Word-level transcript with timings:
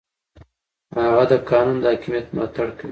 هغه 1.03 1.23
د 1.31 1.33
قانون 1.49 1.77
د 1.83 1.85
حاکمیت 1.91 2.27
ملاتړ 2.35 2.67
کوي. 2.71 2.79